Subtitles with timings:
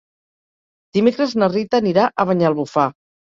[0.97, 2.89] Dimecres na Rita anirà a Banyalbufar.